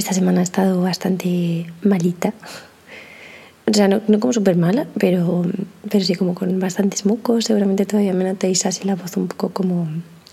esta 0.00 0.14
semana 0.14 0.40
he 0.40 0.44
estado 0.44 0.80
bastante 0.80 1.66
malita. 1.82 2.32
O 3.70 3.72
sea, 3.72 3.86
no, 3.86 4.00
no 4.08 4.18
como 4.18 4.32
súper 4.32 4.56
mala, 4.56 4.86
pero, 4.98 5.44
pero 5.90 6.04
sí 6.04 6.14
como 6.14 6.34
con 6.34 6.58
bastantes 6.58 7.04
mocos. 7.04 7.44
Seguramente 7.44 7.84
todavía 7.86 8.14
me 8.14 8.24
notéis 8.24 8.64
así 8.66 8.84
la 8.84 8.96
voz 8.96 9.16
un 9.16 9.28
poco 9.28 9.50
como 9.50 9.88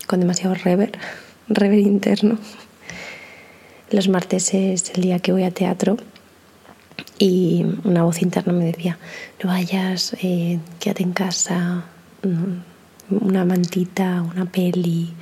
con 0.06 0.20
demasiado 0.20 0.54
rever, 0.54 0.92
rever 1.48 1.80
interno. 1.80 2.38
Los 3.90 4.08
martes 4.08 4.54
es 4.54 4.90
el 4.94 5.02
día 5.02 5.18
que 5.18 5.32
voy 5.32 5.44
a 5.44 5.50
teatro 5.50 5.98
y 7.18 7.64
una 7.84 8.02
voz 8.02 8.22
interna 8.22 8.52
me 8.52 8.64
decía, 8.64 8.98
no 9.42 9.50
vayas, 9.50 10.14
eh, 10.22 10.58
quédate 10.80 11.02
en 11.02 11.12
casa, 11.12 11.84
mm, 12.22 13.24
una 13.26 13.44
mantita, 13.44 14.22
una 14.22 14.46
peli, 14.46 15.12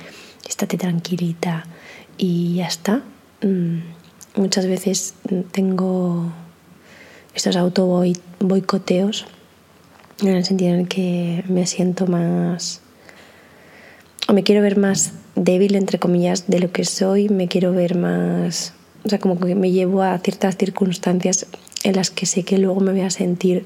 estate 0.47 0.77
tranquilita 0.77 1.65
y 2.17 2.55
ya 2.55 2.67
está. 2.67 3.03
Mm, 3.41 3.96
muchas 4.37 4.65
veces 4.67 5.13
tengo 5.51 6.31
estos 7.33 7.55
auto 7.55 8.03
boicoteos 8.39 9.25
en 10.21 10.29
el 10.29 10.45
sentido 10.45 10.73
en 10.73 10.79
el 10.81 10.87
que 10.87 11.43
me 11.47 11.67
siento 11.67 12.07
más 12.07 12.81
o 14.27 14.33
me 14.33 14.43
quiero 14.43 14.61
ver 14.61 14.77
más 14.77 15.13
débil 15.35 15.75
entre 15.75 15.99
comillas 15.99 16.47
de 16.47 16.59
lo 16.59 16.71
que 16.71 16.85
soy, 16.85 17.29
me 17.29 17.47
quiero 17.47 17.71
ver 17.71 17.95
más 17.95 18.73
o 19.07 19.09
sea, 19.09 19.19
como 19.19 19.39
que 19.39 19.55
me 19.55 19.71
llevo 19.71 20.01
a 20.01 20.17
ciertas 20.19 20.57
circunstancias 20.57 21.47
en 21.83 21.95
las 21.95 22.09
que 22.11 22.25
sé 22.25 22.43
que 22.43 22.57
luego 22.57 22.81
me 22.81 22.91
voy 22.91 23.01
a 23.01 23.09
sentir 23.09 23.65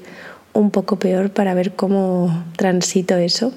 un 0.52 0.70
poco 0.70 1.00
peor 1.00 1.30
para 1.32 1.52
ver 1.52 1.74
cómo 1.74 2.44
transito 2.56 3.16
eso. 3.16 3.52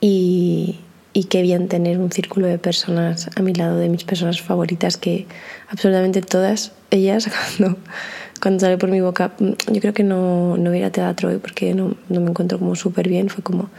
Y, 0.00 0.80
y 1.16 1.24
qué 1.24 1.40
bien 1.40 1.66
tener 1.66 1.98
un 1.98 2.12
círculo 2.12 2.46
de 2.46 2.58
personas 2.58 3.30
a 3.34 3.40
mi 3.40 3.54
lado, 3.54 3.78
de 3.78 3.88
mis 3.88 4.04
personas 4.04 4.42
favoritas, 4.42 4.98
que 4.98 5.26
absolutamente 5.70 6.20
todas 6.20 6.72
ellas, 6.90 7.30
cuando, 7.56 7.78
cuando 8.38 8.60
sale 8.60 8.76
por 8.76 8.90
mi 8.90 9.00
boca, 9.00 9.32
yo 9.38 9.80
creo 9.80 9.94
que 9.94 10.02
no, 10.02 10.58
no 10.58 10.68
voy 10.68 10.76
a 10.76 10.80
ir 10.80 10.84
a 10.84 10.90
teatro 10.90 11.30
hoy 11.30 11.38
porque 11.38 11.72
no, 11.72 11.96
no 12.10 12.20
me 12.20 12.28
encuentro 12.28 12.58
como 12.58 12.76
súper 12.76 13.08
bien, 13.08 13.30
fue 13.30 13.42
como, 13.42 13.70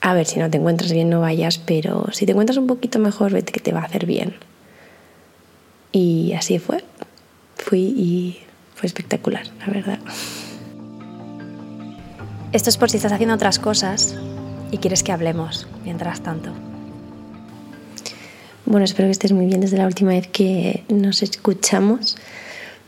a 0.00 0.14
ver, 0.14 0.26
si 0.26 0.38
no 0.38 0.48
te 0.48 0.58
encuentras 0.58 0.92
bien 0.92 1.10
no 1.10 1.20
vayas, 1.22 1.58
pero 1.58 2.06
si 2.12 2.24
te 2.24 2.30
encuentras 2.30 2.56
un 2.56 2.68
poquito 2.68 3.00
mejor, 3.00 3.32
vete 3.32 3.50
que 3.50 3.58
te 3.58 3.72
va 3.72 3.80
a 3.80 3.86
hacer 3.86 4.06
bien. 4.06 4.36
Y 5.90 6.34
así 6.34 6.60
fue 6.60 6.84
fui 7.56 7.80
y 7.80 8.38
fue 8.76 8.86
espectacular, 8.86 9.48
la 9.58 9.72
verdad. 9.72 9.98
Esto 12.52 12.70
es 12.70 12.76
por 12.76 12.90
si 12.90 12.98
estás 12.98 13.10
haciendo 13.10 13.34
otras 13.34 13.58
cosas 13.58 14.14
y 14.72 14.78
quieres 14.78 15.04
que 15.04 15.12
hablemos 15.12 15.68
mientras 15.84 16.22
tanto. 16.22 16.50
Bueno, 18.66 18.84
espero 18.84 19.06
que 19.06 19.12
estés 19.12 19.30
muy 19.30 19.46
bien 19.46 19.60
desde 19.60 19.76
la 19.76 19.86
última 19.86 20.10
vez 20.10 20.26
que 20.26 20.82
nos 20.88 21.22
escuchamos. 21.22 22.16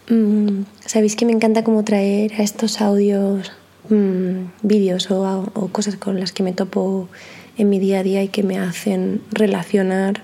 Mm, 0.08 0.62
Sabéis 0.84 1.14
que 1.14 1.26
me 1.26 1.32
encanta 1.32 1.62
como 1.62 1.84
traer 1.84 2.32
a 2.34 2.42
estos 2.42 2.80
audios 2.80 3.52
mm, 3.88 4.46
vídeos 4.62 5.08
o, 5.12 5.68
cosas 5.70 5.96
con 5.96 6.18
las 6.18 6.32
que 6.32 6.42
me 6.42 6.52
topo 6.52 7.08
en 7.56 7.68
mi 7.68 7.78
día 7.78 8.00
a 8.00 8.02
día 8.02 8.22
y 8.24 8.28
que 8.28 8.42
me 8.42 8.58
hacen 8.58 9.22
relacionar 9.30 10.22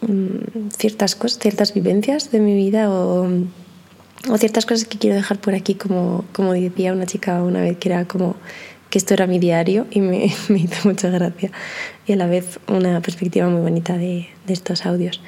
Mm, 0.00 0.70
ciertas 0.76 1.16
cosas, 1.16 1.40
ciertas 1.40 1.74
vivencias 1.74 2.30
de 2.30 2.38
mi 2.38 2.54
vida 2.54 2.88
o, 2.88 3.28
o, 4.30 4.38
ciertas 4.38 4.64
cosas 4.64 4.86
que 4.86 4.96
quiero 4.96 5.16
dejar 5.16 5.40
por 5.40 5.54
aquí, 5.54 5.74
como, 5.74 6.24
como 6.32 6.52
decía 6.52 6.92
una 6.92 7.06
chica 7.06 7.42
una 7.42 7.60
vez, 7.60 7.78
que 7.78 7.88
era 7.88 8.04
como 8.04 8.36
que 8.90 8.98
esto 8.98 9.14
era 9.14 9.26
mi 9.26 9.38
diario 9.38 9.86
y 9.90 10.00
me, 10.00 10.32
me 10.48 10.58
hizo 10.58 10.88
mucha 10.88 11.10
gracia 11.10 11.50
y 12.06 12.12
a 12.12 12.16
la 12.16 12.26
vez 12.26 12.58
una 12.68 13.00
perspectiva 13.00 13.48
muy 13.48 13.60
bonita 13.60 13.96
de, 13.96 14.28
de 14.46 14.52
estos 14.52 14.86
audios. 14.86 15.20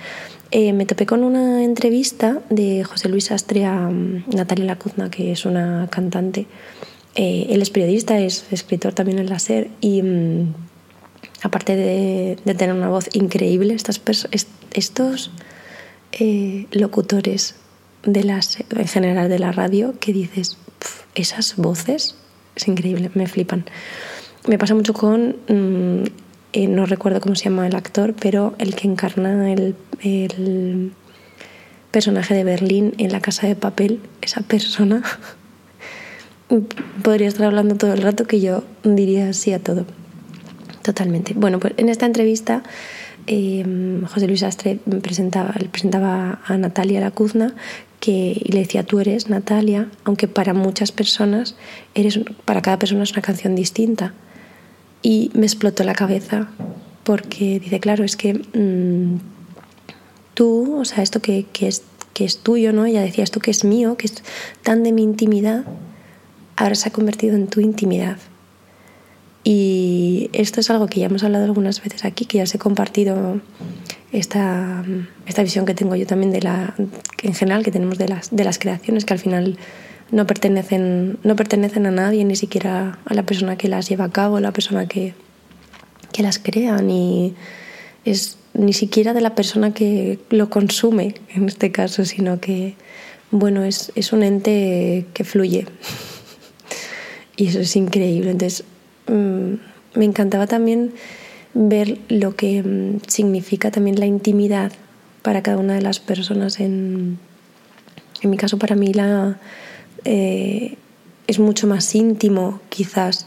Eh, 0.53 0.73
me 0.73 0.85
topé 0.85 1.07
con 1.07 1.23
una 1.23 1.63
entrevista 1.63 2.41
de 2.51 2.83
José 2.83 3.09
Luis 3.09 3.31
Astre 3.31 3.65
a 3.67 3.87
um, 3.87 4.25
Natalia 4.35 4.65
Lacuzna, 4.65 5.11
que 5.11 5.31
es 5.31 5.45
una 5.45 5.87
cantante. 5.91 6.47
Eh, 7.15 7.47
él 7.51 7.63
es 7.63 7.71
periodista, 7.71 8.19
es 8.19 8.47
escritor 8.51 8.93
también 8.93 9.19
en 9.19 9.29
la 9.29 9.39
SER 9.39 9.69
y... 9.81 10.03
Um, 10.03 10.53
aparte 11.43 11.77
de, 11.77 12.37
tener 12.55 12.75
una 12.75 12.89
voz 12.89 13.09
increíble, 13.13 13.75
estas 13.75 14.01
estos 14.73 15.31
eh, 16.13 16.67
locutores 16.71 17.57
de 18.03 18.25
las, 18.25 18.59
en 18.71 18.89
general 18.89 19.29
de 19.29 19.39
la 19.39 19.53
radio 19.53 19.95
que 19.99 20.13
dices, 20.13 20.57
esas 21.15 21.57
voces, 21.57 22.17
es 22.61 22.69
increíble, 22.69 23.11
me 23.15 23.27
flipan. 23.27 23.65
Me 24.47 24.59
pasa 24.59 24.75
mucho 24.75 24.93
con, 24.93 25.37
mm, 25.49 26.05
eh, 26.53 26.67
no 26.67 26.87
recuerdo 26.87 27.21
cómo 27.21 27.35
se 27.35 27.45
llama 27.45 27.67
el 27.67 27.75
actor, 27.75 28.15
pero 28.21 28.55
el 28.59 28.75
que 28.75 28.89
encarna 28.89 29.53
el, 29.53 29.75
el 30.03 30.93
personaje 31.91 32.35
de 32.35 32.45
Berlín 32.45 32.95
en 32.99 33.13
la 33.13 33.21
casa 33.21 33.47
de 33.47 33.57
papel, 33.57 34.01
esa 34.23 34.41
persona, 34.43 35.03
podría 37.03 37.29
estar 37.29 37.47
hablando 37.47 37.77
todo 37.77 37.93
el 37.93 38.03
rato 38.03 38.27
que 38.27 38.41
yo 38.41 38.65
diría 38.85 39.33
sí 39.33 39.53
a 39.53 39.59
todo. 39.59 39.85
Totalmente. 40.83 41.35
Bueno, 41.35 41.61
pues 41.61 41.75
en 41.77 41.89
esta 41.89 42.07
entrevista 42.07 42.63
eh, 43.33 43.65
José 44.13 44.27
Luis 44.27 44.43
Astre 44.43 44.81
presentaba, 45.03 45.55
presentaba 45.71 46.41
a 46.45 46.59
Natalia 46.59 47.01
Lacuzna 47.01 47.55
que, 48.01 48.43
y 48.45 48.51
le 48.51 48.61
decía, 48.61 48.83
tú 48.83 48.99
eres 48.99 49.31
Natalia, 49.31 49.89
aunque 50.03 50.27
para 50.27 50.53
muchas 50.53 50.91
personas, 50.91 51.55
eres, 51.95 52.19
para 52.45 52.61
cada 52.61 52.81
persona 52.81 53.05
es 53.05 53.13
una 53.13 53.23
canción 53.23 53.55
distinta. 53.55 54.15
Y 55.01 55.31
me 55.33 55.47
explotó 55.47 55.85
la 55.85 55.95
cabeza 55.95 56.49
porque 57.05 57.61
dice, 57.61 57.79
claro, 57.79 58.03
es 58.03 58.17
que 58.17 58.35
mmm, 58.35 59.19
tú, 60.35 60.81
o 60.81 60.85
sea, 60.85 61.05
esto 61.05 61.23
que, 61.23 61.47
que, 61.53 61.69
es, 61.69 61.85
que 62.15 62.25
es 62.25 62.39
tuyo, 62.39 62.73
¿no? 62.73 62.85
Ella 62.85 63.01
decía, 63.01 63.23
esto 63.23 63.39
que 63.39 63.53
es 63.53 63.63
mío, 63.63 63.97
que 63.97 64.07
es 64.07 64.25
tan 64.65 64.83
de 64.83 64.91
mi 64.91 65.05
intimidad, 65.05 65.65
ahora 66.57 66.75
se 66.75 66.89
ha 66.89 66.93
convertido 66.93 67.37
en 67.37 67.47
tu 67.47 67.61
intimidad. 67.61 68.17
Y 69.43 70.29
esto 70.33 70.61
es 70.61 70.71
algo 70.71 70.87
que 70.87 71.01
ya 71.01 71.07
hemos 71.07 71.25
hablado 71.25 71.45
algunas 71.45 71.83
veces 71.83 72.05
aquí, 72.05 72.27
que 72.27 72.39
ya 72.39 72.45
os 72.45 72.55
he 72.55 72.59
compartido 72.59 73.41
esta, 74.13 74.85
esta 75.27 75.43
visión 75.43 75.65
que 75.65 75.75
tengo 75.75 75.97
yo 75.97 76.07
también 76.07 76.31
de 76.31 76.43
la, 76.43 76.75
en 77.23 77.35
general, 77.35 77.65
que 77.65 77.71
tenemos 77.71 77.97
de 77.97 78.09
las, 78.09 78.35
de 78.35 78.45
las 78.45 78.59
creaciones, 78.59 79.05
que 79.05 79.15
al 79.15 79.19
final 79.19 79.59
no 80.11 80.27
pertenecen, 80.27 81.19
no 81.23 81.37
pertenecen 81.37 81.87
a 81.87 81.91
nadie, 81.91 82.25
ni 82.25 82.37
siquiera 82.37 82.99
a 83.05 83.15
la 83.15 83.23
persona 83.23 83.57
que 83.57 83.69
las 83.69 83.89
lleva 83.89 84.07
a 84.07 84.11
cabo, 84.11 84.41
la 84.41 84.53
persona 84.53 84.87
que, 84.87 85.15
que 86.13 86.23
las 86.23 86.39
crea, 86.39 86.83
ni, 86.83 87.35
es, 88.05 88.37
ni 88.53 88.73
siquiera 88.73 89.15
de 89.15 89.21
la 89.21 89.35
persona 89.35 89.73
que 89.73 90.19
lo 90.29 90.51
consume, 90.51 91.15
en 91.35 91.49
este 91.49 91.71
caso, 91.71 92.05
sino 92.05 92.41
que, 92.41 92.75
bueno, 93.31 93.65
es, 93.65 93.93
es 93.95 94.13
un 94.13 94.23
ente 94.23 95.07
que 95.15 95.25
fluye. 95.25 95.67
y 97.37 97.47
eso 97.47 97.61
es 97.61 97.77
increíble. 97.77 98.33
Entonces, 98.33 98.65
Mm, 99.11 99.55
me 99.99 100.05
encantaba 100.05 100.47
también 100.47 100.93
ver 101.53 101.99
lo 102.09 102.37
que 102.37 102.63
mm, 102.63 103.01
significa 103.09 103.71
también 103.71 103.99
la 103.99 104.07
intimidad 104.07 104.73
para 105.23 105.43
cada 105.43 105.59
una 105.59 105.75
de 105.75 105.83
las 105.83 105.99
personas. 105.99 106.61
En, 106.61 107.19
en 108.23 108.31
mi 108.31 108.37
caso, 108.37 108.59
para 108.59 108.77
mí 108.77 108.95
la, 108.95 109.39
eh, 110.05 110.77
es 111.27 111.39
mucho 111.39 111.67
más 111.67 111.95
íntimo 111.95 112.61
quizás 112.69 113.27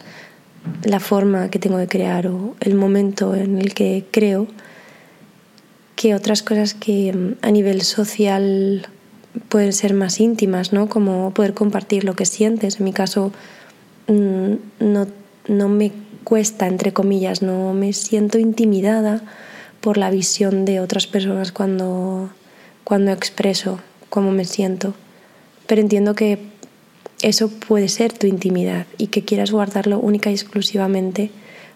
la 0.85 1.01
forma 1.01 1.49
que 1.49 1.59
tengo 1.59 1.77
de 1.77 1.87
crear 1.87 2.27
o 2.27 2.55
el 2.61 2.75
momento 2.75 3.35
en 3.35 3.57
el 3.57 3.73
que 3.73 4.05
creo 4.11 4.47
que 5.97 6.15
otras 6.15 6.41
cosas 6.43 6.73
que 6.73 7.11
mm, 7.11 7.35
a 7.41 7.51
nivel 7.51 7.81
social 7.81 8.87
pueden 9.49 9.73
ser 9.73 9.93
más 9.93 10.19
íntimas, 10.21 10.71
¿no? 10.71 10.87
Como 10.87 11.33
poder 11.33 11.53
compartir 11.53 12.05
lo 12.05 12.15
que 12.15 12.25
sientes. 12.25 12.79
En 12.79 12.85
mi 12.85 12.93
caso, 12.93 13.33
no 14.07 15.07
no 15.47 15.69
me 15.69 15.91
cuesta, 16.23 16.67
entre 16.67 16.93
comillas, 16.93 17.41
no 17.41 17.73
me 17.73 17.93
siento 17.93 18.39
intimidada 18.39 19.21
por 19.81 19.97
la 19.97 20.09
visión 20.09 20.65
de 20.65 20.79
otras 20.79 21.07
personas 21.07 21.51
cuando, 21.51 22.29
cuando 22.83 23.11
expreso 23.11 23.79
cómo 24.09 24.31
me 24.31 24.45
siento. 24.45 24.93
Pero 25.67 25.81
entiendo 25.81 26.15
que 26.15 26.39
eso 27.21 27.49
puede 27.49 27.89
ser 27.89 28.13
tu 28.13 28.27
intimidad 28.27 28.85
y 28.97 29.07
que 29.07 29.23
quieras 29.23 29.51
guardarlo 29.51 29.99
única 29.99 30.29
y 30.29 30.33
exclusivamente 30.33 31.31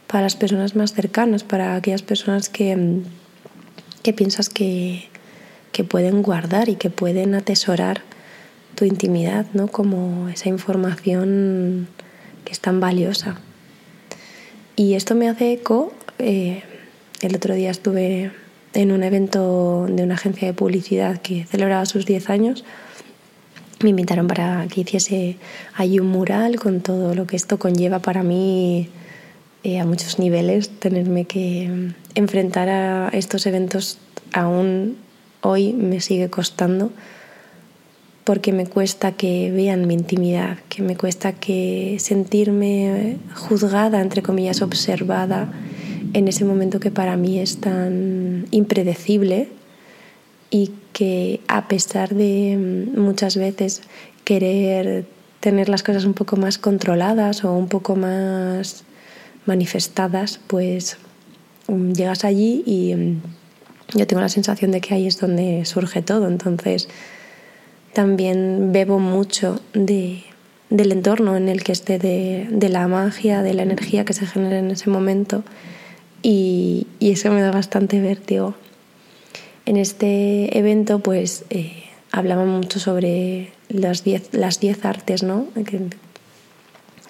para 0.07 0.23
las 0.23 0.35
personas 0.35 0.75
más 0.75 0.93
cercanas, 0.93 1.43
para 1.43 1.75
aquellas 1.75 2.01
personas 2.01 2.49
que, 2.49 3.01
que 4.03 4.13
piensas 4.13 4.49
que, 4.49 5.05
que 5.71 5.83
pueden 5.83 6.21
guardar 6.21 6.69
y 6.69 6.75
que 6.75 6.89
pueden 6.89 7.35
atesorar 7.35 8.01
tu 8.75 8.85
intimidad, 8.85 9.45
¿no? 9.53 9.67
Como 9.67 10.29
esa 10.29 10.49
información 10.49 11.87
que 12.45 12.53
es 12.53 12.59
tan 12.59 12.79
valiosa. 12.79 13.41
Y 14.79 14.93
esto 14.93 15.15
me 15.15 15.27
hace 15.27 15.53
eco. 15.53 15.91
Eh, 16.19 16.61
el 17.21 17.35
otro 17.35 17.55
día 17.55 17.71
estuve 17.71 18.31
en 18.75 18.91
un 18.91 19.01
evento 19.01 19.87
de 19.89 20.03
una 20.03 20.13
agencia 20.13 20.47
de 20.47 20.53
publicidad 20.53 21.19
que 21.19 21.45
celebraba 21.45 21.83
sus 21.87 22.05
10 22.05 22.29
años. 22.29 22.63
Me 23.81 23.89
invitaron 23.89 24.27
para 24.27 24.67
que 24.67 24.81
hiciese 24.81 25.37
ahí 25.73 25.99
un 25.99 26.05
mural 26.09 26.57
con 26.57 26.81
todo 26.81 27.15
lo 27.15 27.25
que 27.25 27.35
esto 27.35 27.57
conlleva 27.57 27.97
para 27.97 28.21
mí 28.21 28.89
eh, 29.63 29.79
a 29.79 29.85
muchos 29.85 30.19
niveles, 30.19 30.69
tenerme 30.69 31.25
que 31.25 31.89
enfrentar 32.13 32.69
a 32.69 33.09
estos 33.13 33.47
eventos 33.47 33.97
aún 34.31 34.95
hoy 35.41 35.73
me 35.73 36.01
sigue 36.01 36.29
costando 36.29 36.91
porque 38.27 38.51
me 38.51 38.65
cuesta 38.65 39.13
que 39.13 39.51
vean 39.51 39.87
mi 39.87 39.93
intimidad, 39.93 40.57
que 40.67 40.83
me 40.83 40.97
cuesta 40.97 41.31
que 41.31 41.95
sentirme 41.97 43.15
juzgada, 43.33 44.01
entre 44.01 44.21
comillas, 44.21 44.61
observada 44.61 45.49
en 46.11 46.27
ese 46.27 46.43
momento 46.43 46.81
que 46.81 46.91
para 46.91 47.15
mí 47.15 47.39
es 47.39 47.61
tan 47.61 48.47
impredecible 48.51 49.47
y 50.49 50.71
que 50.91 51.39
a 51.47 51.69
pesar 51.69 52.15
de 52.15 52.57
mm, 52.57 52.99
muchas 52.99 53.37
veces 53.37 53.81
querer 54.25 55.05
tener 55.39 55.69
las 55.69 55.81
cosas 55.81 56.03
un 56.03 56.13
poco 56.13 56.35
más 56.35 56.57
controladas 56.57 57.45
o 57.45 57.53
un 57.53 57.69
poco 57.69 57.95
más 57.95 58.83
manifestadas, 59.45 60.41
pues 60.47 60.97
mm, 61.69 61.93
llegas 61.93 62.25
allí 62.25 62.61
y 62.65 62.93
mm, 62.93 63.21
yo 63.95 64.05
tengo 64.05 64.21
la 64.21 64.27
sensación 64.27 64.71
de 64.71 64.81
que 64.81 64.95
ahí 64.95 65.07
es 65.07 65.17
donde 65.17 65.63
surge 65.63 66.01
todo. 66.01 66.27
Entonces, 66.27 66.89
también 67.93 68.71
bebo 68.71 68.99
mucho 68.99 69.59
de, 69.73 70.23
del 70.69 70.91
entorno 70.91 71.37
en 71.37 71.49
el 71.49 71.63
que 71.63 71.71
esté, 71.71 71.99
de, 71.99 72.47
de, 72.49 72.69
la 72.69 72.87
magia, 72.87 73.41
de 73.41 73.53
la 73.53 73.63
energía 73.63 74.05
que 74.05 74.13
se 74.13 74.25
genera 74.25 74.59
en 74.59 74.71
ese 74.71 74.89
momento 74.89 75.43
y, 76.21 76.87
y 76.99 77.11
eso 77.11 77.31
me 77.31 77.41
da 77.41 77.51
bastante 77.51 77.99
vértigo. 77.99 78.55
En 79.65 79.77
este 79.77 80.57
evento 80.57 80.99
pues 80.99 81.45
eh, 81.49 81.83
mucho 82.45 82.79
sobre 82.79 83.51
las 83.69 84.03
diez, 84.03 84.29
las 84.33 84.59
diez 84.59 84.83
artes, 84.85 85.23
¿no? 85.23 85.47
Que 85.53 85.81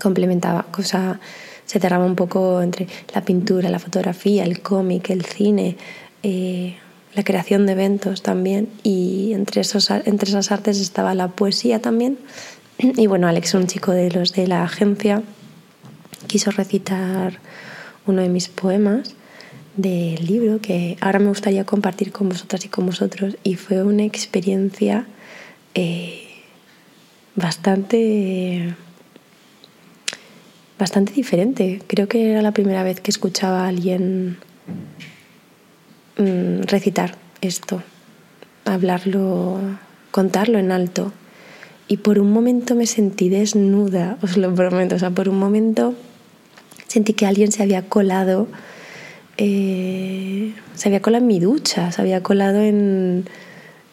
complementaba, 0.02 0.64
cosa, 0.72 1.20
se 1.66 1.80
cerraba 1.80 2.06
un 2.06 2.16
poco 2.16 2.62
entre 2.62 2.88
la 3.14 3.22
pintura, 3.22 3.70
la 3.70 3.80
fotografía, 3.80 4.44
el 4.44 4.62
cómic, 4.62 5.10
el 5.10 5.26
cine, 5.26 5.78
eh, 6.24 6.76
la 7.18 7.24
creación 7.24 7.66
de 7.66 7.72
eventos 7.72 8.22
también 8.22 8.70
y 8.84 9.34
entre, 9.34 9.62
esos, 9.62 9.90
entre 9.90 10.30
esas 10.30 10.52
artes 10.52 10.80
estaba 10.80 11.16
la 11.16 11.30
poesía 11.30 11.82
también. 11.82 12.20
Y 12.78 13.08
bueno, 13.08 13.28
Alex, 13.28 13.56
un 13.56 13.66
chico 13.66 13.92
de 13.92 14.12
los 14.12 14.34
de 14.34 14.46
la 14.46 14.64
agencia, 14.64 15.24
quiso 16.28 16.52
recitar 16.52 17.40
uno 18.06 18.22
de 18.22 18.30
mis 18.30 18.50
poemas 18.50 19.16
del 19.76 20.26
libro 20.28 20.62
que 20.62 20.98
ahora 21.02 21.18
me 21.18 21.30
gustaría 21.30 21.66
compartir 21.66 22.12
con 22.12 22.30
vosotras 22.30 22.64
y 22.66 22.70
con 22.70 22.86
vosotros 22.86 23.36
y 23.44 23.56
fue 23.56 23.84
una 23.84 24.04
experiencia 24.04 25.08
eh, 25.74 26.28
bastante 27.36 28.76
bastante 30.78 31.14
diferente. 31.14 31.82
Creo 31.88 32.08
que 32.08 32.32
era 32.32 32.44
la 32.44 32.52
primera 32.52 32.84
vez 32.84 33.02
que 33.02 33.10
escuchaba 33.10 33.66
a 33.66 33.68
alguien 33.70 34.38
Mm, 36.18 36.62
recitar 36.64 37.16
esto, 37.42 37.84
hablarlo, 38.66 39.60
contarlo 40.10 40.58
en 40.58 40.72
alto. 40.72 41.14
Y 41.88 41.98
por 41.98 42.18
un 42.20 42.32
momento 42.32 42.74
me 42.74 42.88
sentí 42.88 43.30
desnuda, 43.30 44.18
os 44.24 44.36
lo 44.36 44.54
prometo. 44.54 44.96
O 44.96 45.00
sea, 45.00 45.12
por 45.12 45.30
un 45.30 45.38
momento 45.38 45.94
sentí 46.88 47.14
que 47.14 47.26
alguien 47.28 47.52
se 47.52 47.62
había 47.62 47.84
colado, 47.84 48.48
eh, 49.38 50.54
se 50.74 50.90
había 50.90 51.02
colado 51.02 51.22
en 51.22 51.28
mi 51.28 51.40
ducha, 51.40 51.92
se 51.92 52.02
había 52.02 52.24
colado 52.24 52.62
en, 52.62 53.26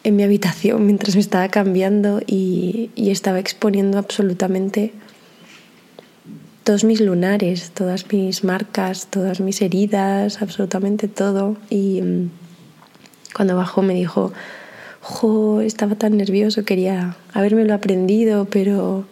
en 0.03 0.15
mi 0.15 0.23
habitación 0.23 0.85
mientras 0.85 1.15
me 1.15 1.21
estaba 1.21 1.49
cambiando 1.49 2.21
y, 2.25 2.89
y 2.95 3.11
estaba 3.11 3.39
exponiendo 3.39 3.99
absolutamente 3.99 4.93
todos 6.65 6.83
mis 6.83 6.99
lunares, 6.99 7.69
todas 7.75 8.11
mis 8.11 8.43
marcas, 8.43 9.07
todas 9.11 9.39
mis 9.39 9.61
heridas, 9.61 10.41
absolutamente 10.41 11.07
todo. 11.07 11.57
Y 11.69 12.01
mm, 12.01 12.31
cuando 13.35 13.55
bajó 13.55 13.83
me 13.83 13.93
dijo, 13.93 14.33
jo, 14.99 15.61
estaba 15.61 15.93
tan 15.93 16.17
nervioso, 16.17 16.65
quería 16.65 17.15
habérmelo 17.33 17.73
aprendido, 17.73 18.45
pero... 18.45 19.05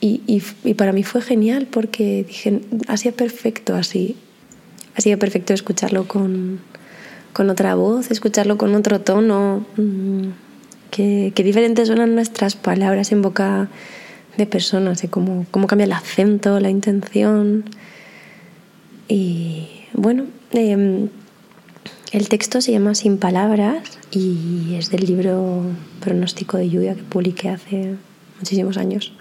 Y, 0.00 0.20
y, 0.62 0.74
para 0.74 0.92
mí 0.92 1.02
fue 1.02 1.22
genial 1.22 1.66
porque 1.68 2.24
dije, 2.28 2.60
hacía 2.86 3.10
perfecto 3.12 3.74
así. 3.74 4.14
Hacía 4.94 5.16
perfecto 5.16 5.54
escucharlo 5.54 6.06
con, 6.06 6.60
con 7.32 7.50
otra 7.50 7.74
voz, 7.74 8.12
escucharlo 8.12 8.58
con 8.58 8.74
otro 8.76 9.00
tono. 9.00 9.66
Mm, 9.76 10.28
qué 10.90 11.32
diferentes 11.34 11.88
suenan 11.88 12.14
nuestras 12.14 12.54
palabras 12.54 13.10
en 13.10 13.22
boca 13.22 13.68
de 14.36 14.46
personas 14.46 15.02
y 15.04 15.08
cómo, 15.08 15.46
cómo 15.50 15.66
cambia 15.66 15.84
el 15.84 15.92
acento, 15.92 16.60
la 16.60 16.70
intención. 16.70 17.64
Y 19.08 19.68
bueno, 19.92 20.26
em, 20.52 21.08
el 22.12 22.28
texto 22.28 22.60
se 22.60 22.72
llama 22.72 22.94
Sin 22.94 23.18
Palabras 23.18 23.98
y 24.10 24.74
es 24.74 24.90
del 24.90 25.06
libro 25.06 25.62
Pronóstico 26.00 26.56
de 26.56 26.68
Lluvia 26.68 26.94
que 26.94 27.02
publiqué 27.02 27.50
hace 27.50 27.96
muchísimos 28.38 28.76
años. 28.76 29.12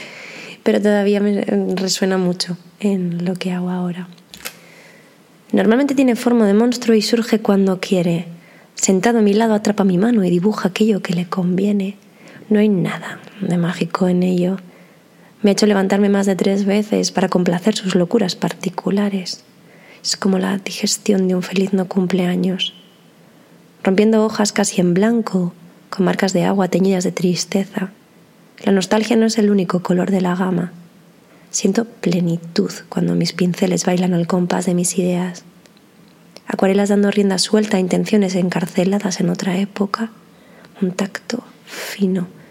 Pero 0.62 0.80
todavía 0.80 1.20
me 1.20 1.42
resuena 1.74 2.18
mucho 2.18 2.56
en 2.80 3.24
lo 3.24 3.34
que 3.34 3.52
hago 3.52 3.70
ahora. 3.70 4.08
Normalmente 5.52 5.94
tiene 5.94 6.16
forma 6.16 6.46
de 6.46 6.54
monstruo 6.54 6.96
y 6.96 7.02
surge 7.02 7.40
cuando 7.40 7.78
quiere. 7.78 8.26
Sentado 8.74 9.18
a 9.18 9.22
mi 9.22 9.34
lado 9.34 9.54
atrapa 9.54 9.84
mi 9.84 9.98
mano 9.98 10.24
y 10.24 10.30
dibuja 10.30 10.68
aquello 10.68 11.02
que 11.02 11.12
le 11.14 11.28
conviene. 11.28 11.96
No 12.52 12.58
hay 12.58 12.68
nada 12.68 13.18
de 13.40 13.56
mágico 13.56 14.08
en 14.08 14.22
ello. 14.22 14.58
Me 15.40 15.48
ha 15.48 15.52
hecho 15.52 15.64
levantarme 15.64 16.10
más 16.10 16.26
de 16.26 16.36
tres 16.36 16.66
veces 16.66 17.10
para 17.10 17.30
complacer 17.30 17.74
sus 17.74 17.94
locuras 17.94 18.36
particulares. 18.36 19.42
Es 20.04 20.18
como 20.18 20.38
la 20.38 20.58
digestión 20.58 21.28
de 21.28 21.34
un 21.34 21.42
feliz 21.42 21.72
no 21.72 21.88
cumpleaños. 21.88 22.74
Rompiendo 23.82 24.22
hojas 24.22 24.52
casi 24.52 24.82
en 24.82 24.92
blanco, 24.92 25.54
con 25.88 26.04
marcas 26.04 26.34
de 26.34 26.44
agua 26.44 26.68
teñidas 26.68 27.04
de 27.04 27.12
tristeza. 27.12 27.90
La 28.62 28.72
nostalgia 28.72 29.16
no 29.16 29.24
es 29.24 29.38
el 29.38 29.50
único 29.50 29.82
color 29.82 30.10
de 30.10 30.20
la 30.20 30.36
gama. 30.36 30.72
Siento 31.50 31.86
plenitud 31.86 32.70
cuando 32.90 33.14
mis 33.14 33.32
pinceles 33.32 33.86
bailan 33.86 34.12
al 34.12 34.26
compás 34.26 34.66
de 34.66 34.74
mis 34.74 34.98
ideas. 34.98 35.44
Acuarelas 36.46 36.90
dando 36.90 37.10
rienda 37.10 37.38
suelta 37.38 37.78
a 37.78 37.80
intenciones 37.80 38.34
encarceladas 38.34 39.20
en 39.20 39.30
otra 39.30 39.56
época. 39.56 40.10
Un 40.82 40.92
tacto 40.92 41.42
fino 41.64 42.41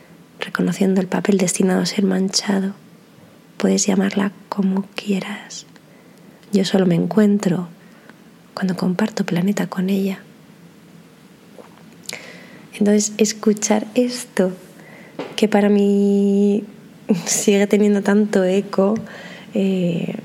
reconociendo 0.42 1.02
el 1.02 1.08
papel 1.08 1.38
destinado 1.38 1.82
a 1.82 1.86
ser 1.86 2.04
manchado. 2.04 2.74
Puedes 3.58 3.86
llamarla 3.86 4.32
como 4.50 4.86
quieras. 4.96 5.66
Yo 6.52 6.66
solo 6.66 6.86
me 6.86 6.96
encuentro 6.96 7.70
cuando 8.54 8.76
comparto 8.76 9.26
planeta 9.26 9.68
con 9.68 9.90
ella. 9.90 10.20
Entonces, 12.78 13.14
escuchar 13.18 13.86
esto, 13.96 14.52
que 15.36 15.48
para 15.48 15.70
mí 15.70 16.64
sigue 17.26 17.68
teniendo 17.68 18.02
tanto 18.02 18.44
eco, 18.44 18.96
eh, 19.54 20.16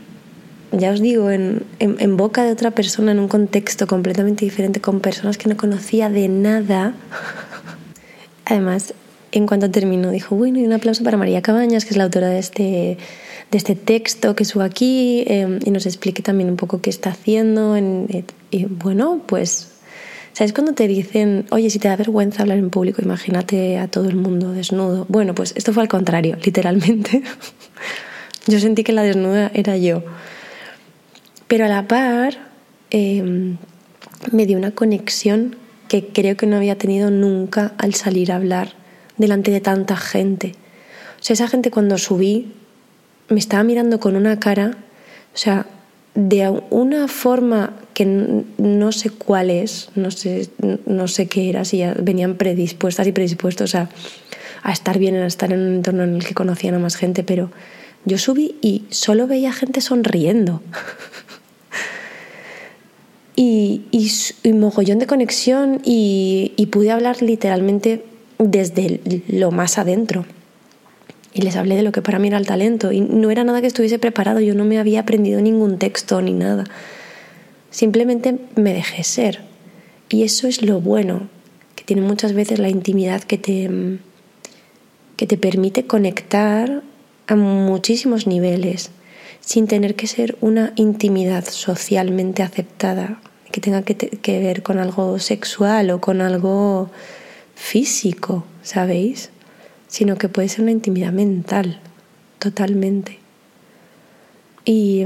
ya 0.73 0.91
os 0.91 1.01
digo, 1.01 1.31
en, 1.31 1.65
en, 1.79 2.17
boca 2.17 2.45
de 2.45 2.53
otra 2.53 2.71
persona, 2.71 3.13
en 3.13 3.21
un 3.21 3.29
contexto 3.29 3.87
completamente 3.87 4.45
diferente, 4.45 4.81
con 4.81 5.01
personas 5.01 5.39
que 5.39 5.49
no 5.49 5.57
conocía 5.57 6.11
de 6.11 6.29
nada. 6.29 6.95
Además, 8.45 8.95
en 9.37 9.47
cuanto 9.47 9.71
terminó, 9.71 10.11
dijo, 10.11 10.35
bueno, 10.35 10.59
y 10.59 10.65
un 10.65 10.73
aplauso 10.73 11.05
para 11.05 11.19
María 11.19 11.43
Cabañas, 11.43 11.85
que 11.85 11.91
es 11.91 11.97
la 11.99 12.05
autora 12.05 12.29
de 12.29 12.39
este, 12.39 12.97
este 13.53 13.75
texto 13.75 14.35
que 14.35 14.47
subo 14.47 14.63
aquí, 14.63 15.25
em, 15.27 15.59
y 15.63 15.71
nos 15.71 15.85
explique 15.85 16.23
también 16.23 16.49
un 16.49 16.57
poco 16.57 16.81
qué 16.81 16.89
está 16.89 17.11
haciendo. 17.11 17.77
En, 17.77 18.25
y 18.51 18.65
bueno, 18.65 19.21
pues, 19.27 19.73
¿sabes 20.33 20.55
cuando 20.55 20.73
te 20.73 20.89
dicen, 20.89 21.45
oye, 21.51 21.69
si 21.69 21.79
te 21.79 21.89
da 21.89 21.97
vergüenza 21.97 22.43
hablar 22.43 22.57
en 22.57 22.71
público, 22.71 23.03
imagínate 23.03 23.79
a 23.79 23.89
todo 23.89 24.09
el 24.09 24.17
mundo 24.17 24.53
desnudo? 24.53 25.05
Bueno, 25.11 25.35
pues 25.35 25.53
esto 25.55 25.75
fue 25.75 25.83
al 25.83 25.89
contrario, 25.89 26.39
literalmente. 26.45 27.23
yo 28.47 28.59
sentí 28.59 28.85
que 28.85 28.93
la 28.93 29.03
desnuda 29.03 29.51
era 29.53 29.77
yo. 29.77 30.03
Pero 31.47 31.67
a 31.67 31.69
la 31.69 31.87
par, 31.87 32.39
em, 32.89 33.59
me 34.33 34.47
dio 34.47 34.57
una 34.57 34.71
conexión 34.71 35.57
que 35.89 36.07
creo 36.07 36.39
que 36.39 36.47
no 36.47 36.57
había 36.57 36.79
tenido 36.79 37.11
nunca 37.11 37.75
al 37.77 37.93
salir 37.93 38.33
a 38.33 38.37
hablar 38.37 38.86
delante 39.17 39.51
de 39.51 39.61
tanta 39.61 39.97
gente. 39.97 40.55
O 41.21 41.23
sea, 41.23 41.35
esa 41.35 41.49
gente 41.49 41.71
cuando 41.71 41.99
subí 41.99 42.53
me 43.29 43.39
estaba 43.39 43.65
mirando 43.65 44.01
con 44.01 44.17
una 44.17 44.39
cara, 44.39 44.77
o 45.35 45.37
sea, 45.37 45.67
de 46.15 46.49
una 46.71 47.09
forma 47.09 47.75
que 47.93 48.07
no 48.07 48.93
sé 48.93 49.11
cuál 49.11 49.51
es, 49.51 49.91
no 49.95 50.11
sé, 50.11 50.49
no 50.87 51.09
sé 51.09 51.27
qué 51.27 51.51
era, 51.51 51.65
si 51.65 51.79
ya 51.79 51.95
venían 51.95 52.37
predispuestas 52.37 53.07
y 53.07 53.13
predispuestos 53.13 53.75
a, 53.75 53.89
estar 54.71 54.99
bien, 54.99 55.17
a 55.17 55.27
estar 55.27 55.53
en 55.53 55.61
un 55.61 55.75
entorno 55.77 56.05
en 56.05 56.17
el 56.17 56.25
que 56.25 56.35
conocían 56.35 56.75
a 56.75 56.79
más 56.79 56.97
gente, 56.97 57.23
pero 57.23 57.51
yo 58.05 58.19
subí 58.19 58.57
y 58.63 58.85
solo 58.91 59.27
veía 59.27 59.53
gente 59.53 59.81
sonriendo. 59.81 60.63
y, 63.37 63.83
y, 63.91 64.53
mogollón 64.53 64.99
de 64.99 65.07
conexión 65.07 65.81
y, 65.85 66.53
y 66.57 66.67
pude 66.67 66.93
hablar 66.93 67.21
literalmente 67.21 68.05
desde 68.39 69.01
lo 69.29 69.51
más 69.51 69.79
adentro. 69.79 70.25
Y 71.33 71.43
les 71.43 71.57
hablé 71.57 71.77
de 71.77 71.83
lo 71.83 71.93
que 71.93 72.03
para 72.03 72.19
mí 72.19 72.29
era 72.29 72.39
el 72.39 72.47
talento. 72.47 72.93
Y 72.93 73.01
no 73.01 73.31
era 73.31 73.45
nada 73.45 73.61
que 73.61 73.67
estuviese 73.67 73.99
preparado, 73.99 74.41
yo 74.41 74.55
no 74.55 74.65
me 74.65 74.79
había 74.79 75.01
aprendido 75.01 75.41
ningún 75.41 75.79
texto 75.79 76.21
ni 76.23 76.33
nada. 76.33 76.65
Simplemente 77.71 78.39
me 78.55 78.73
dejé 78.73 79.05
ser. 79.05 79.41
Y 80.09 80.23
eso 80.23 80.49
es 80.49 80.63
lo 80.63 80.81
bueno, 80.81 81.29
que 81.75 81.85
tiene 81.85 82.03
muchas 82.03 82.33
veces 82.33 82.59
la 82.59 82.69
intimidad 82.69 83.23
que 83.23 83.39
te, 83.39 83.99
que 85.17 85.27
te 85.27 85.37
permite 85.37 85.87
conectar 85.87 86.83
a 87.27 87.37
muchísimos 87.37 88.27
niveles 88.27 88.91
sin 89.41 89.67
tener 89.67 89.95
que 89.95 90.07
ser 90.07 90.37
una 90.41 90.73
intimidad 90.77 91.45
socialmente 91.45 92.43
aceptada, 92.43 93.21
que 93.53 93.61
tenga 93.61 93.83
que, 93.83 93.95
que 93.97 94.41
ver 94.41 94.63
con 94.63 94.79
algo 94.79 95.19
sexual 95.19 95.91
o 95.91 96.01
con 96.01 96.21
algo 96.21 96.91
físico, 97.57 98.45
¿sabéis? 98.63 99.31
Sino 99.89 100.17
que 100.17 100.29
puede 100.29 100.49
ser 100.49 100.63
una 100.63 100.71
intimidad 100.71 101.13
mental, 101.13 101.81
totalmente. 102.39 103.19
Y, 104.65 105.05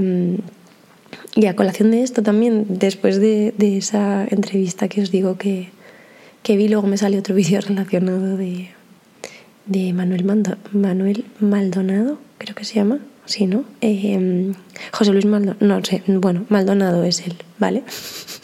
y 1.34 1.46
a 1.46 1.56
colación 1.56 1.90
de 1.90 2.02
esto 2.02 2.22
también, 2.22 2.66
después 2.68 3.18
de, 3.18 3.54
esa 3.58 4.26
entrevista 4.28 4.88
que 4.88 5.00
os 5.00 5.10
digo 5.10 5.38
que, 5.38 5.70
que 6.42 6.56
vi, 6.56 6.68
luego 6.68 6.86
me 6.86 6.98
salió 6.98 7.20
otro 7.20 7.34
vídeo 7.40 7.60
relacionado 7.60 8.36
de, 8.36 8.70
de 9.66 9.92
Manuel, 9.92 10.26
Manuel 10.72 11.24
Maldonado, 11.38 12.18
creo 12.38 12.54
que 12.54 12.64
se 12.64 12.74
llama, 12.74 12.98
sí, 13.26 13.46
¿no? 13.46 13.64
Eh, 13.80 14.52
José 14.92 15.12
Luis 15.12 15.24
Maldonado, 15.24 15.64
no 15.64 15.84
sé, 15.84 16.02
bueno, 16.06 16.44
Maldonado 16.48 17.04
es 17.04 17.20
él, 17.20 17.36
¿vale? 17.58 17.84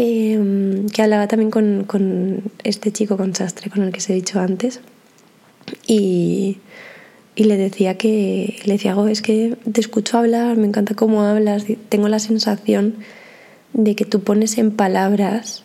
eh, 0.00 0.86
que 0.94 1.02
hablaba 1.02 1.26
también 1.26 1.50
con, 1.50 1.82
con, 1.84 2.44
este 2.62 2.92
chico, 2.92 3.16
con 3.16 3.34
Sastre, 3.34 3.68
con 3.68 3.82
el 3.82 3.90
que 3.92 3.98
os 3.98 4.08
he 4.08 4.14
dicho 4.14 4.38
antes, 4.38 4.80
y, 5.88 6.58
y 7.34 7.44
le 7.44 7.56
decía 7.56 7.98
que, 7.98 8.60
le 8.64 8.74
decía, 8.74 8.96
oh, 8.96 9.08
es 9.08 9.22
que 9.22 9.56
te 9.70 9.80
escucho 9.80 10.16
hablar, 10.16 10.56
me 10.56 10.68
encanta 10.68 10.94
cómo 10.94 11.22
hablas, 11.22 11.64
tengo 11.88 12.08
la 12.08 12.20
sensación 12.20 12.94
de 13.72 13.96
que 13.96 14.04
tú 14.04 14.20
pones 14.22 14.56
en 14.56 14.70
palabras 14.70 15.64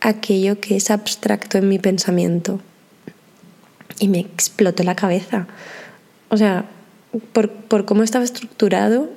aquello 0.00 0.58
que 0.58 0.76
es 0.76 0.90
abstracto 0.90 1.58
en 1.58 1.68
mi 1.68 1.78
pensamiento 1.78 2.60
y 3.98 4.08
me 4.08 4.20
explotó 4.20 4.84
la 4.84 4.96
cabeza. 4.96 5.46
O 6.30 6.38
sea, 6.38 6.64
por, 7.34 7.50
por 7.50 7.84
cómo 7.84 8.02
estaba 8.04 8.24
estructurado, 8.24 9.10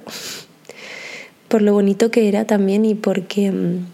por 1.47 1.62
lo 1.62 1.71
bonito 1.71 2.12
que 2.12 2.27
era 2.27 2.45
también 2.45 2.83
y 2.83 2.95
porque 2.95 3.50
mm, 3.50 3.85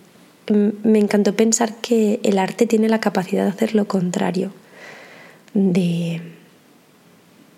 me 0.50 1.00
encantó 1.00 1.36
pensar 1.36 1.76
que 1.76 2.20
el 2.24 2.38
arte 2.38 2.66
tiene 2.66 2.90
la 2.90 3.00
capacidad 3.00 3.44
de 3.44 3.50
hacer 3.50 3.76
lo 3.76 3.88
contrario, 3.88 4.52
de, 5.54 6.22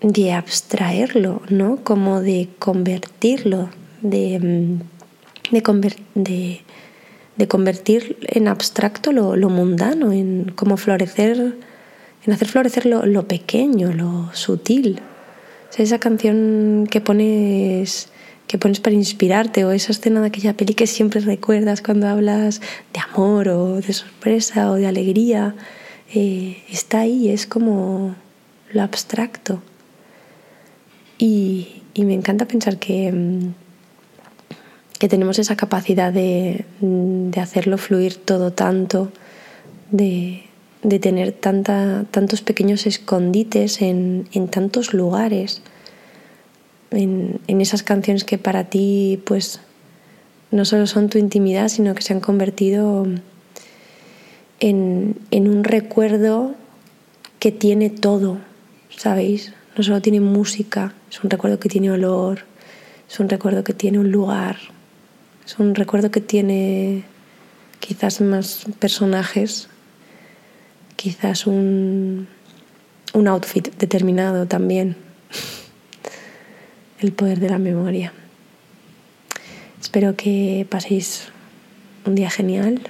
de 0.00 0.32
abstraerlo, 0.32 1.42
¿no? 1.48 1.78
Como 1.82 2.20
de 2.20 2.48
convertirlo, 2.58 3.70
de, 4.00 4.78
de, 5.50 6.60
de, 7.36 7.48
convertir 7.48 8.16
en 8.22 8.48
abstracto 8.48 9.12
lo, 9.12 9.36
lo 9.36 9.48
mundano, 9.48 10.12
en 10.12 10.52
como 10.54 10.76
florecer 10.76 11.54
en 12.24 12.32
hacer 12.32 12.48
florecer 12.48 12.86
lo, 12.86 13.26
pequeño, 13.26 13.92
lo 13.92 14.30
sutil. 14.32 15.00
esa 15.76 15.98
canción 15.98 16.86
que 16.90 17.00
pones 17.00 18.08
que 18.52 18.58
pones 18.58 18.80
para 18.80 18.94
inspirarte 18.94 19.64
o 19.64 19.72
esa 19.72 19.92
escena 19.92 20.20
de 20.20 20.26
aquella 20.26 20.52
peli 20.52 20.74
que 20.74 20.86
siempre 20.86 21.22
recuerdas 21.22 21.80
cuando 21.80 22.06
hablas 22.06 22.60
de 22.92 23.00
amor 23.00 23.48
o 23.48 23.80
de 23.80 23.94
sorpresa 23.94 24.70
o 24.70 24.74
de 24.74 24.86
alegría, 24.86 25.54
eh, 26.12 26.58
está 26.68 27.00
ahí, 27.00 27.30
es 27.30 27.46
como 27.46 28.14
lo 28.70 28.82
abstracto. 28.82 29.62
Y, 31.16 31.80
me 31.96 32.12
encanta 32.12 32.44
pensar 32.44 32.76
que, 32.76 33.10
mm, 33.10 33.54
que 34.98 35.08
tenemos 35.08 35.38
esa 35.38 35.56
capacidad 35.56 36.12
de, 36.12 36.66
de 36.80 37.40
hacerlo 37.40 37.78
fluir 37.78 38.16
todo 38.16 38.52
tanto, 38.52 39.10
de, 39.90 40.42
de 40.82 40.98
tener 40.98 41.32
tanta, 41.32 42.04
tantos 42.10 42.42
pequeños 42.42 42.84
escondites 42.86 43.80
en, 43.80 44.28
en 44.34 44.48
tantos 44.48 44.92
lugares, 44.92 45.62
en, 46.92 47.40
esas 47.60 47.82
canciones 47.82 48.24
que 48.24 48.38
para 48.38 48.64
ti 48.64 49.20
pues 49.24 49.60
no 50.50 50.64
solo 50.64 50.86
son 50.86 51.08
tu 51.08 51.18
intimidad, 51.18 51.68
sino 51.68 51.94
que 51.94 52.02
se 52.02 52.12
han 52.12 52.20
convertido 52.20 53.06
en, 54.60 55.16
en 55.30 55.48
un 55.48 55.64
recuerdo 55.64 56.54
que 57.38 57.52
tiene 57.52 57.90
todo, 57.90 58.38
¿sabéis? 58.96 59.52
No 59.76 59.82
solo 59.82 60.02
tiene 60.02 60.20
música, 60.20 60.94
es 61.10 61.24
un 61.24 61.30
recuerdo 61.30 61.58
que 61.58 61.68
tiene 61.68 61.90
olor, 61.90 62.40
es 63.08 63.18
un 63.18 63.28
recuerdo 63.28 63.64
que 63.64 63.72
tiene 63.72 63.98
un 63.98 64.12
lugar, 64.12 64.56
es 65.44 65.58
un 65.58 65.74
recuerdo 65.74 66.10
que 66.10 66.20
tiene 66.20 67.04
quizás 67.80 68.20
más 68.20 68.64
personajes 68.78 69.68
quizás 71.02 71.48
un, 71.48 72.28
un 73.12 73.28
outfit 73.28 73.74
determinado 73.76 74.46
también. 74.46 74.96
El 77.02 77.12
poder 77.12 77.40
de 77.40 77.50
la 77.50 77.58
memoria. 77.58 78.12
Espero 79.80 80.14
que 80.14 80.64
paséis 80.70 81.30
un 82.06 82.14
día 82.14 82.30
genial. 82.30 82.80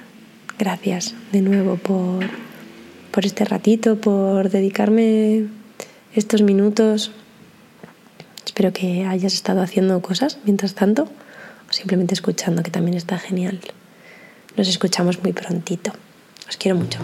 Gracias 0.59 1.15
de 1.31 1.41
nuevo 1.41 1.77
por, 1.77 2.23
por 3.09 3.25
este 3.25 3.43
ratito, 3.43 3.99
por 3.99 4.51
dedicarme 4.51 5.47
estos 6.13 6.43
minutos. 6.43 7.11
Espero 8.45 8.71
que 8.71 9.03
hayas 9.05 9.33
estado 9.33 9.63
haciendo 9.63 9.99
cosas 10.03 10.37
mientras 10.45 10.75
tanto 10.75 11.09
o 11.67 11.73
simplemente 11.73 12.13
escuchando, 12.13 12.61
que 12.61 12.69
también 12.69 12.95
está 12.95 13.17
genial. 13.17 13.59
Nos 14.55 14.67
escuchamos 14.67 15.23
muy 15.23 15.33
prontito. 15.33 15.91
Os 16.47 16.57
quiero 16.57 16.77
mucho. 16.77 16.99